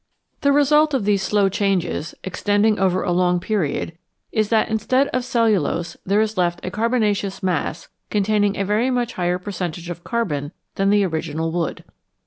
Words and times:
The 0.41 0.51
result 0.51 0.95
of 0.95 1.05
these 1.05 1.21
slow 1.21 1.47
changes 1.47 2.15
extending 2.23 2.79
over 2.79 3.03
a 3.03 3.11
long 3.11 3.39
period 3.39 3.99
is 4.31 4.49
that 4.49 4.67
instead 4.67 5.09
of 5.09 5.23
cellulose 5.23 5.95
there 6.07 6.19
is 6.21 6.37
left 6.39 6.59
a 6.65 6.71
carbonaceous 6.71 7.43
mass 7.43 7.87
containing 8.09 8.57
a 8.57 8.65
veiy 8.65 8.91
much 8.91 9.13
higher 9.13 9.37
per 9.37 9.51
centage 9.51 9.91
of 9.91 10.03
carbon 10.03 10.53
than 10.73 10.89
the 10.89 11.05
original 11.05 11.51
wood. 11.51 11.83